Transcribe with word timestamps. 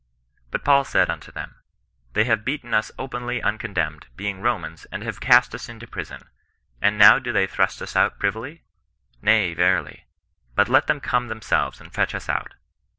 "But 0.49 0.63
Paul 0.63 0.83
said 0.83 1.11
unto 1.11 1.31
them, 1.31 1.57
they 2.13 2.23
have 2.23 2.43
beaten 2.43 2.73
us 2.73 2.91
openly 2.97 3.39
uncondemned, 3.39 4.07
being 4.15 4.41
Romans, 4.41 4.85
and 4.85 5.03
have 5.03 5.19
cast 5.21 5.53
us 5.53 5.69
into 5.69 5.85
prison; 5.85 6.27
and 6.81 6.97
now 6.97 7.19
do 7.19 7.31
they 7.31 7.45
thrust 7.45 7.83
us 7.83 7.95
out 7.95 8.17
privily? 8.17 8.63
nay, 9.21 9.53
verily; 9.53 10.07
but 10.55 10.67
let 10.69 10.87
them 10.87 11.01
come 11.01 11.27
themselves 11.27 11.79
and 11.79 11.93
fetch 11.93 12.15
us 12.15 12.29
out." 12.29 12.55